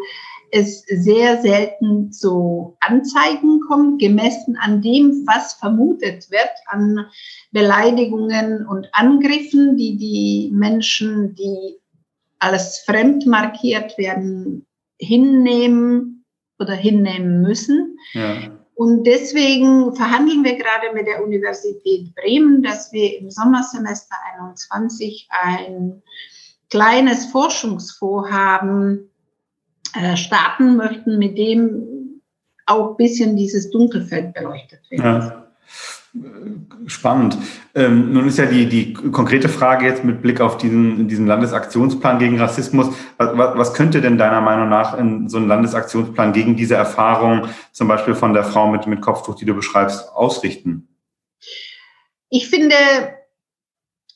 [0.52, 7.06] es sehr selten zu Anzeigen kommt, gemessen an dem, was vermutet wird, an
[7.52, 11.78] Beleidigungen und Angriffen, die die Menschen, die
[12.40, 14.66] als fremd markiert werden,
[15.00, 16.26] hinnehmen
[16.60, 17.98] oder hinnehmen müssen.
[18.14, 18.52] Ja.
[18.76, 26.02] Und deswegen verhandeln wir gerade mit der Universität Bremen, dass wir im Sommersemester 21 ein
[26.70, 29.10] kleines Forschungsvorhaben
[29.96, 32.22] äh, starten möchten, mit dem
[32.66, 35.02] auch ein bisschen dieses Dunkelfeld beleuchtet wird.
[35.02, 35.42] Ja.
[36.88, 37.38] Spannend.
[37.74, 42.20] Ähm, nun ist ja die, die konkrete Frage jetzt mit Blick auf diesen, diesen Landesaktionsplan
[42.20, 42.88] gegen Rassismus.
[43.18, 47.90] Was, was könnte denn deiner Meinung nach in so ein Landesaktionsplan gegen diese Erfahrung, zum
[47.90, 50.88] Beispiel von der Frau mit, mit Kopftuch, die du beschreibst, ausrichten?
[52.30, 52.76] Ich finde,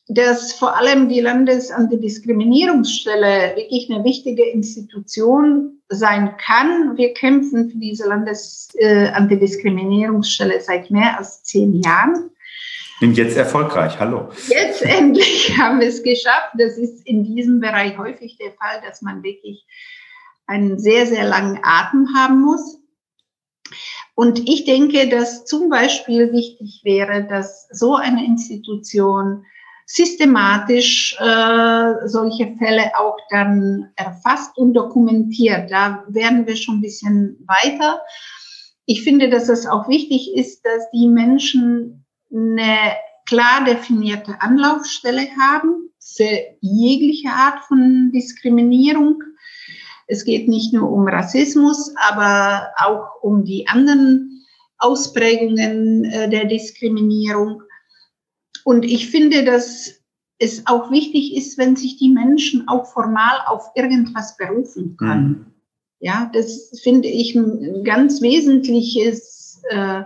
[0.10, 6.98] dass vor allem die Landesantidiskriminierungsstelle wirklich eine wichtige Institution sein kann.
[6.98, 12.32] Wir kämpfen für diese Landesantidiskriminierungsstelle seit mehr als zehn Jahren.
[13.02, 14.30] Und jetzt erfolgreich, hallo.
[14.48, 16.56] Jetzt endlich haben wir es geschafft.
[16.58, 19.64] Das ist in diesem Bereich häufig der Fall, dass man wirklich
[20.48, 22.80] einen sehr, sehr langen Atem haben muss.
[24.16, 29.46] Und ich denke, dass zum Beispiel wichtig wäre, dass so eine Institution
[29.92, 35.72] systematisch äh, solche Fälle auch dann erfasst und dokumentiert.
[35.72, 38.00] Da werden wir schon ein bisschen weiter.
[38.86, 42.94] Ich finde, dass es auch wichtig ist, dass die Menschen eine
[43.26, 49.24] klar definierte Anlaufstelle haben für jegliche Art von Diskriminierung.
[50.06, 54.46] Es geht nicht nur um Rassismus, aber auch um die anderen
[54.78, 57.64] Ausprägungen äh, der Diskriminierung.
[58.70, 60.00] Und ich finde, dass
[60.38, 65.28] es auch wichtig ist, wenn sich die Menschen auch formal auf irgendwas berufen können.
[65.28, 65.46] Mhm.
[66.02, 70.04] Ja, das finde ich ein ganz wesentliches äh,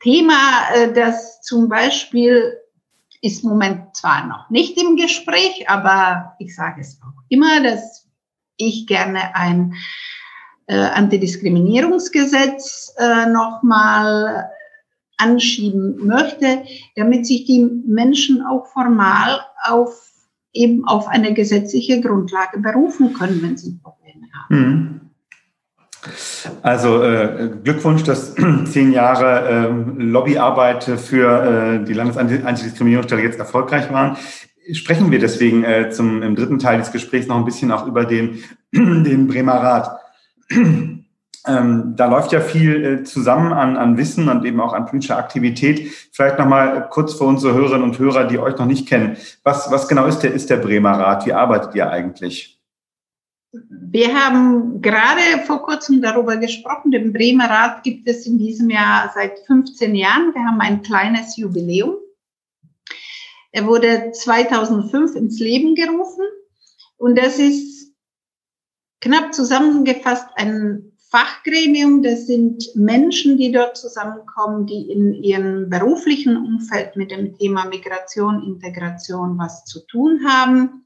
[0.00, 0.38] Thema,
[0.74, 2.56] äh, das zum Beispiel
[3.20, 8.08] ist im Moment zwar noch nicht im Gespräch, aber ich sage es auch immer, dass
[8.56, 9.74] ich gerne ein
[10.66, 14.48] äh, Antidiskriminierungsgesetz äh, nochmal
[15.18, 16.62] anschieben möchte,
[16.96, 20.08] damit sich die Menschen auch formal auf
[20.52, 24.56] eben auf eine gesetzliche Grundlage berufen können, wenn sie Probleme haben.
[24.56, 25.00] Hm.
[26.62, 34.16] Also äh, Glückwunsch, dass zehn Jahre äh, Lobbyarbeit für äh, die Landesantidiskriminierungsstelle jetzt erfolgreich waren.
[34.72, 38.04] Sprechen wir deswegen äh, zum, im dritten Teil des Gesprächs noch ein bisschen auch über
[38.04, 39.98] den, den Bremer Rat.
[41.48, 45.16] Ähm, da läuft ja viel äh, zusammen an, an Wissen und eben auch an politischer
[45.16, 45.90] Aktivität.
[46.12, 49.16] Vielleicht nochmal kurz für unsere Hörerinnen und Hörer, die euch noch nicht kennen.
[49.42, 51.26] Was, was genau ist der, ist der Bremer Rat?
[51.26, 52.60] Wie arbeitet ihr eigentlich?
[53.70, 56.90] Wir haben gerade vor kurzem darüber gesprochen.
[56.90, 60.34] Den Bremer Rat gibt es in diesem Jahr seit 15 Jahren.
[60.34, 61.94] Wir haben ein kleines Jubiläum.
[63.52, 66.24] Er wurde 2005 ins Leben gerufen
[66.98, 67.94] und das ist
[69.00, 72.02] knapp zusammengefasst ein Fachgremium.
[72.02, 78.42] Das sind Menschen, die dort zusammenkommen, die in ihrem beruflichen Umfeld mit dem Thema Migration,
[78.42, 80.84] Integration was zu tun haben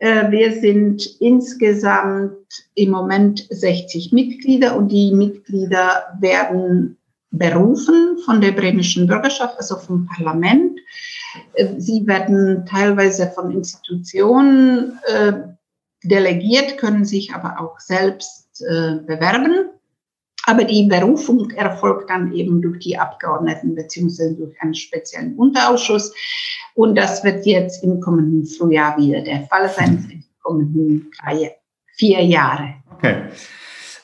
[0.00, 6.96] äh, wir sind insgesamt im Moment 60 Mitglieder und die Mitglieder werden
[7.30, 10.80] berufen von der bremischen Bürgerschaft, also vom Parlament.
[11.54, 15.32] Äh, sie werden teilweise von Institutionen äh,
[16.02, 19.70] delegiert, können sich aber auch selbst bewerben.
[20.46, 26.12] Aber die Berufung erfolgt dann eben durch die Abgeordneten beziehungsweise durch einen speziellen Unterausschuss.
[26.74, 31.56] Und das wird jetzt im kommenden Frühjahr wieder der Fall sein, für die kommenden drei,
[31.96, 32.74] vier Jahre.
[32.96, 33.16] Okay.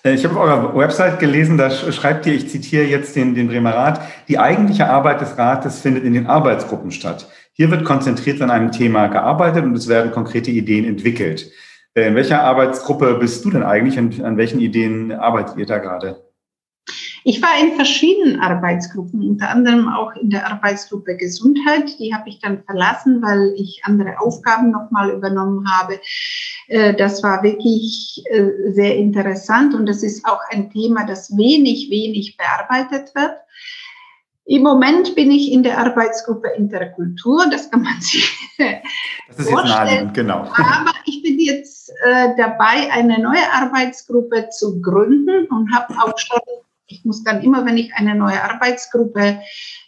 [0.04, 3.48] Äh, ich habe auf eurer Website gelesen, da schreibt ihr, ich zitiere jetzt den, den
[3.48, 7.28] Bremer Rat, die eigentliche Arbeit des Rates findet in den Arbeitsgruppen statt.
[7.52, 11.50] Hier wird konzentriert an einem Thema gearbeitet und es werden konkrete Ideen entwickelt.
[11.96, 15.78] Äh, in welcher Arbeitsgruppe bist du denn eigentlich und an welchen Ideen arbeitet ihr da
[15.78, 16.22] gerade?
[17.24, 21.98] Ich war in verschiedenen Arbeitsgruppen, unter anderem auch in der Arbeitsgruppe Gesundheit.
[21.98, 25.98] Die habe ich dann verlassen, weil ich andere Aufgaben nochmal übernommen habe.
[26.68, 31.90] Äh, das war wirklich äh, sehr interessant und das ist auch ein Thema, das wenig,
[31.90, 33.34] wenig bearbeitet wird.
[34.46, 38.32] Im Moment bin ich in der Arbeitsgruppe Interkultur, das kann man sich
[39.28, 40.06] das ist vorstellen.
[40.06, 40.40] Jetzt genau.
[40.40, 46.40] Aber ich bin jetzt äh, dabei, eine neue Arbeitsgruppe zu gründen und habe auch schon
[46.88, 49.40] ich muss dann immer, wenn ich eine neue Arbeitsgruppe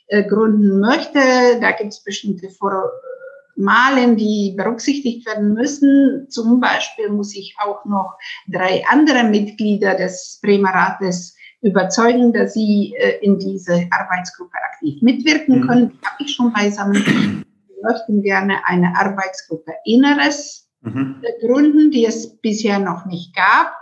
[0.08, 1.20] äh, gründen möchte,
[1.60, 6.26] da gibt es bestimmte Formalen, die berücksichtigt werden müssen.
[6.28, 8.16] Zum Beispiel muss ich auch noch
[8.48, 15.60] drei andere Mitglieder des Bremer Rates überzeugen, dass sie äh, in diese Arbeitsgruppe aktiv mitwirken
[15.60, 15.66] mhm.
[15.66, 15.90] können.
[15.90, 16.94] Die habe ich schon beisammen.
[16.94, 21.22] Wir möchten gerne eine Arbeitsgruppe Inneres mhm.
[21.40, 23.72] gründen, die es bisher noch nicht gab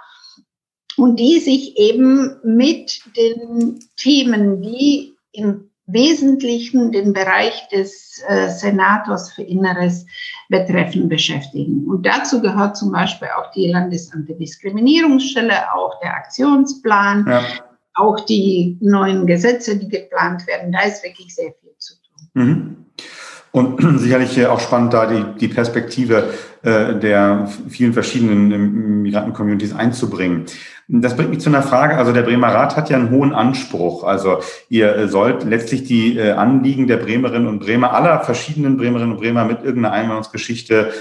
[0.97, 9.33] und die sich eben mit den Themen, die im Wesentlichen den Bereich des äh, Senators
[9.33, 10.05] für Inneres
[10.49, 11.87] betreffen, beschäftigen.
[11.87, 17.45] Und dazu gehört zum Beispiel auch die Landesantidiskriminierungsstelle, auch der Aktionsplan, ja.
[17.97, 20.73] Auch die neuen Gesetze, die geplant werden.
[20.73, 22.29] Da ist wirklich sehr viel zu tun.
[22.35, 22.77] Mhm.
[23.53, 26.31] Und sicherlich auch spannend, da die, die Perspektive
[26.63, 30.45] äh, der vielen verschiedenen ähm, Migranten-Communities einzubringen.
[30.89, 31.97] Das bringt mich zu einer Frage.
[31.97, 34.05] Also der Bremer Rat hat ja einen hohen Anspruch.
[34.05, 39.13] Also ihr äh, sollt letztlich die äh, Anliegen der Bremerinnen und Bremer, aller verschiedenen Bremerinnen
[39.13, 40.93] und Bremer mit irgendeiner Einwanderungsgeschichte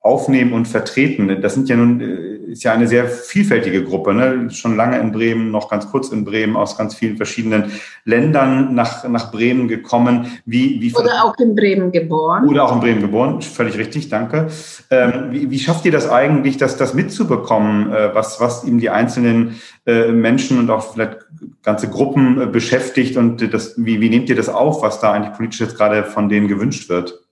[0.00, 1.40] aufnehmen und vertreten.
[1.42, 4.50] Das sind ja nun, äh, ist ja eine sehr vielfältige Gruppe, ne?
[4.50, 7.72] schon lange in Bremen, noch ganz kurz in Bremen, aus ganz vielen verschiedenen
[8.04, 10.26] Ländern nach, nach Bremen gekommen.
[10.44, 12.46] Wie, wie oder auch in Bremen geboren.
[12.48, 14.48] Oder auch in Bremen geboren, völlig richtig, danke.
[14.90, 18.90] Ähm, wie, wie schafft ihr das eigentlich, das, das mitzubekommen, äh, was, was eben die
[18.90, 19.56] einzelnen
[19.86, 21.18] äh, Menschen und auch vielleicht
[21.62, 25.34] ganze Gruppen äh, beschäftigt und das, wie, wie nehmt ihr das auf, was da eigentlich
[25.34, 27.25] politisch jetzt gerade von denen gewünscht wird?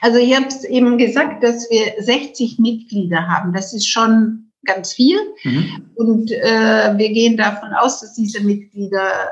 [0.00, 3.52] Also ich habe es eben gesagt, dass wir 60 Mitglieder haben.
[3.52, 5.18] Das ist schon ganz viel.
[5.44, 5.90] Mhm.
[5.94, 9.30] Und äh, wir gehen davon aus, dass diese Mitglieder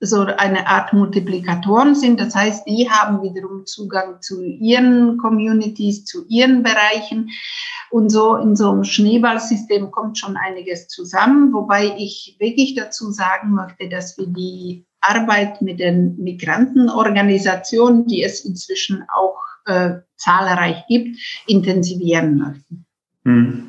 [0.00, 2.20] so eine Art Multiplikatoren sind.
[2.20, 7.30] Das heißt, die haben wiederum Zugang zu ihren Communities, zu ihren Bereichen.
[7.90, 13.52] Und so in so einem Schneeballsystem kommt schon einiges zusammen, wobei ich wirklich dazu sagen
[13.52, 19.38] möchte, dass wir die Arbeit mit den Migrantenorganisationen, die es inzwischen auch
[19.68, 22.86] äh, zahlreich gibt, intensivieren möchten.
[23.24, 23.68] Hm.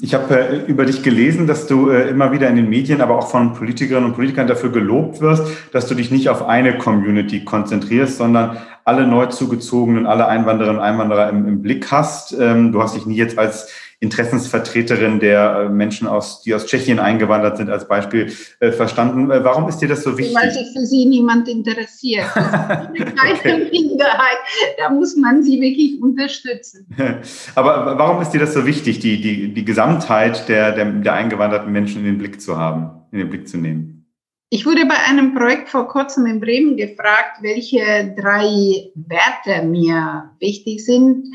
[0.00, 3.16] Ich habe äh, über dich gelesen, dass du äh, immer wieder in den Medien, aber
[3.16, 7.44] auch von Politikerinnen und Politikern dafür gelobt wirst, dass du dich nicht auf eine Community
[7.44, 12.36] konzentrierst, sondern alle neu zugezogenen, alle Einwanderinnen und Einwanderer im, im Blick hast.
[12.38, 17.56] Ähm, du hast dich nie jetzt als Interessensvertreterin der Menschen aus, die aus Tschechien eingewandert
[17.56, 19.28] sind, als Beispiel verstanden.
[19.28, 20.36] Warum ist dir das so wichtig?
[20.36, 22.26] Weil sich für Sie niemand interessiert.
[22.34, 24.38] Das ist eine Minderheit.
[24.78, 26.86] Da muss man sie wirklich unterstützen.
[27.54, 31.72] Aber warum ist dir das so wichtig, die, die, die Gesamtheit der, der, der eingewanderten
[31.72, 34.06] Menschen in den Blick zu haben, in den Blick zu nehmen?
[34.50, 40.84] Ich wurde bei einem Projekt vor kurzem in Bremen gefragt, welche drei Werte mir wichtig
[40.84, 41.26] sind.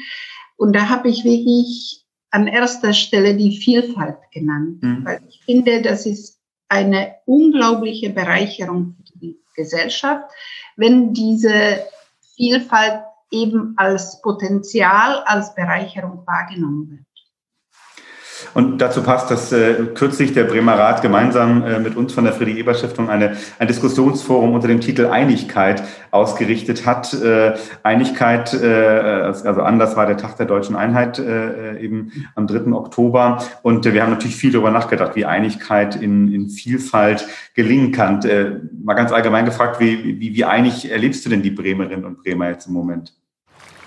[0.56, 5.06] Und da habe ich wirklich an erster Stelle die Vielfalt genannt, mhm.
[5.06, 10.32] weil ich finde, das ist eine unglaubliche Bereicherung für die Gesellschaft,
[10.76, 11.84] wenn diese
[12.36, 13.02] Vielfalt
[13.32, 17.09] eben als Potenzial, als Bereicherung wahrgenommen wird.
[18.54, 22.34] Und dazu passt, dass äh, kürzlich der Bremer Rat gemeinsam äh, mit uns von der
[22.34, 27.14] Friedrich-Ebert-Stiftung eine, ein Diskussionsforum unter dem Titel Einigkeit ausgerichtet hat.
[27.14, 32.72] Äh, Einigkeit, äh, also anders war der Tag der deutschen Einheit äh, eben am 3.
[32.74, 33.43] Oktober.
[33.62, 38.24] Und äh, wir haben natürlich viel darüber nachgedacht, wie Einigkeit in, in Vielfalt gelingen kann.
[38.24, 42.24] Äh, mal ganz allgemein gefragt, wie, wie, wie einig erlebst du denn die Bremerinnen und
[42.24, 43.14] Bremer jetzt im Moment?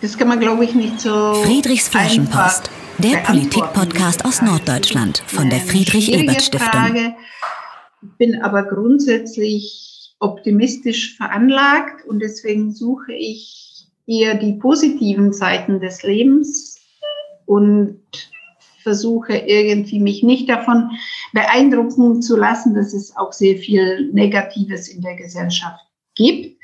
[0.03, 1.35] Das kann man, glaube ich, nicht so.
[1.45, 7.15] Friedrichs Flaschenpost, der Politik-Podcast aus Norddeutschland von der Friedrich-Ebert-Stiftung.
[8.19, 16.81] Bin aber grundsätzlich optimistisch veranlagt und deswegen suche ich eher die positiven Seiten des Lebens
[17.47, 18.03] und
[18.83, 20.91] versuche irgendwie mich nicht davon
[21.33, 25.79] beeindrucken zu lassen, dass es auch sehr viel Negatives in der Gesellschaft
[26.17, 26.59] gibt.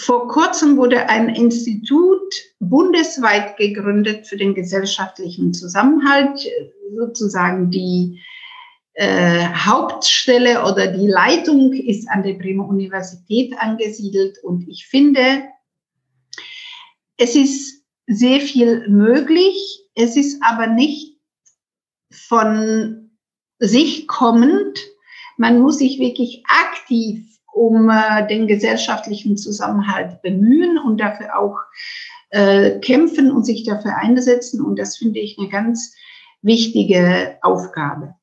[0.00, 6.48] Vor kurzem wurde ein Institut bundesweit gegründet für den gesellschaftlichen Zusammenhalt,
[6.96, 8.18] sozusagen die
[8.94, 15.44] äh, Hauptstelle oder die Leitung ist an der Bremer Universität angesiedelt und ich finde,
[17.18, 21.18] es ist sehr viel möglich, es ist aber nicht
[22.10, 23.10] von
[23.58, 24.78] sich kommend.
[25.36, 31.56] Man muss sich wirklich aktiv um äh, den gesellschaftlichen Zusammenhalt bemühen und dafür auch
[32.30, 34.64] äh, kämpfen und sich dafür einsetzen.
[34.64, 35.94] Und das finde ich eine ganz
[36.42, 38.14] wichtige Aufgabe.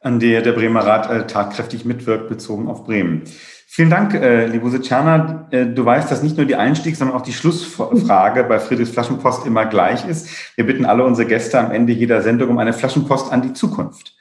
[0.00, 3.22] An der der Bremer Rat äh, tatkräftig mitwirkt, bezogen auf Bremen.
[3.66, 5.48] Vielen Dank, äh, liebe Sitschana.
[5.50, 9.46] Äh, du weißt, dass nicht nur die Einstiegs-, sondern auch die Schlussfrage bei Friedrichs Flaschenpost
[9.46, 10.28] immer gleich ist.
[10.56, 14.14] Wir bitten alle unsere Gäste am Ende jeder Sendung um eine Flaschenpost an die Zukunft.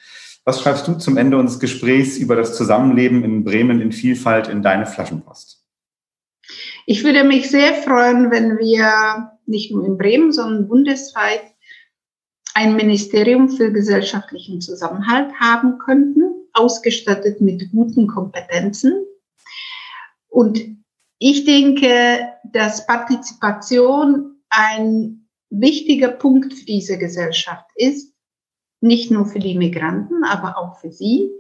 [0.45, 4.61] Was schreibst du zum Ende unseres Gesprächs über das Zusammenleben in Bremen in Vielfalt in
[4.61, 5.63] deine Flaschenpost?
[6.85, 11.43] Ich würde mich sehr freuen, wenn wir nicht nur in Bremen, sondern bundesweit
[12.53, 19.05] ein Ministerium für gesellschaftlichen Zusammenhalt haben könnten, ausgestattet mit guten Kompetenzen.
[20.27, 20.59] Und
[21.19, 28.12] ich denke, dass Partizipation ein wichtiger Punkt für diese Gesellschaft ist
[28.84, 31.31] nicht nur für die Migranten, aber auch für sie.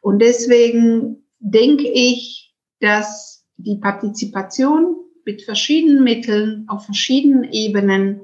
[0.00, 8.20] Und deswegen denke ich, dass die Partizipation mit verschiedenen Mitteln auf verschiedenen Ebenen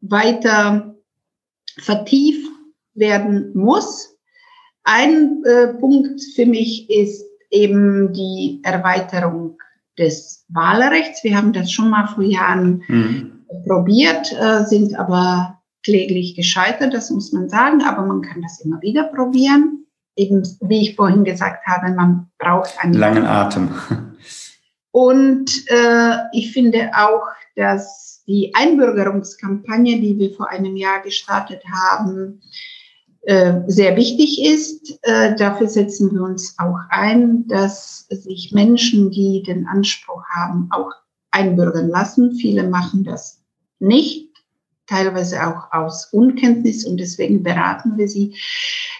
[0.00, 0.96] weiter
[1.78, 2.50] vertieft
[2.94, 4.16] werden muss.
[4.82, 9.58] Ein äh, Punkt für mich ist eben die Erweiterung
[9.98, 11.22] des Wahlrechts.
[11.22, 13.44] Wir haben das schon mal vor Jahren mhm.
[13.64, 18.80] probiert, äh, sind aber kläglich gescheitert, das muss man sagen, aber man kann das immer
[18.82, 19.86] wieder probieren.
[20.16, 23.70] Eben, wie ich vorhin gesagt habe, man braucht einen langen Atem.
[24.90, 27.22] Und äh, ich finde auch,
[27.56, 32.42] dass die Einbürgerungskampagne, die wir vor einem Jahr gestartet haben,
[33.22, 34.98] äh, sehr wichtig ist.
[35.02, 40.92] Äh, dafür setzen wir uns auch ein, dass sich Menschen, die den Anspruch haben, auch
[41.30, 42.34] einbürgern lassen.
[42.34, 43.40] Viele machen das
[43.78, 44.31] nicht
[44.92, 48.36] teilweise auch aus Unkenntnis und deswegen beraten wir sie.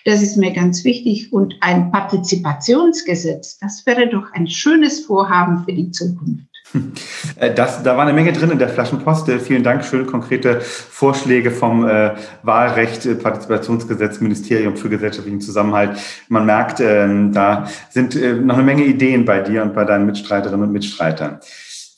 [0.05, 1.33] Das ist mir ganz wichtig.
[1.33, 6.47] Und ein Partizipationsgesetz, das wäre doch ein schönes Vorhaben für die Zukunft.
[7.37, 9.29] Äh, das, da war eine Menge drin in der Flaschenpost.
[9.29, 15.99] Äh, vielen Dank, schön konkrete Vorschläge vom äh, Wahlrecht, äh, Partizipationsgesetz, Ministerium für gesellschaftlichen Zusammenhalt.
[16.29, 18.15] Man merkt, äh, da sind
[18.47, 21.41] noch eine Menge Ideen bei dir und bei deinen Mitstreiterinnen und Mitstreitern.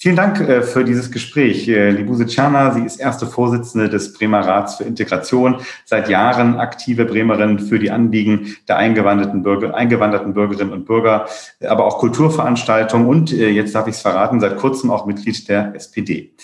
[0.04, 1.66] Vielen Dank äh, für dieses Gespräch.
[1.66, 7.06] Äh, Libuse Czerna, sie ist erste Vorsitzende des Bremer Rats für Integration, seit Jahren aktive
[7.06, 11.26] Bremerin für die Anliegen der eingewanderten, Bürger, eingewanderten Bürgerinnen und Bürger,
[11.66, 15.74] aber auch Kulturveranstaltungen und, äh, jetzt darf ich es verraten, seit kurzem auch Mitglied der
[15.74, 16.34] SPD.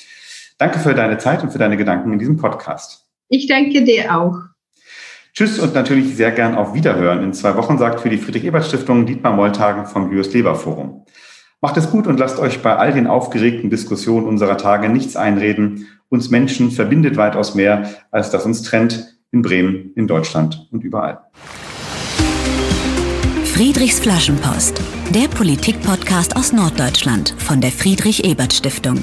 [0.56, 3.10] Danke für deine Zeit und für deine Gedanken in diesem Podcast.
[3.28, 4.38] Ich danke dir auch.
[5.34, 7.22] Tschüss und natürlich sehr gern auf Wiederhören.
[7.22, 11.04] In zwei Wochen sagt für die Friedrich-Ebert-Stiftung Dietmar Molltagen vom Jürs Leber Forum.
[11.62, 15.86] Macht es gut und lasst euch bei all den aufgeregten Diskussionen unserer Tage nichts einreden.
[16.08, 21.20] Uns Menschen verbindet weitaus mehr, als das uns trennt in Bremen, in Deutschland und überall.
[23.44, 24.80] Friedrichs Flaschenpost,
[25.14, 29.02] der Politik-Podcast aus Norddeutschland von der Friedrich-Ebert-Stiftung.